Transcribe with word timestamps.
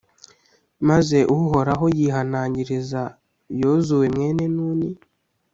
maze 0.89 1.17
uhoraho 1.35 1.85
yihanangiriza 1.97 3.01
yozuwe 3.61 4.05
mwene 4.13 4.45
nuni, 4.55 4.89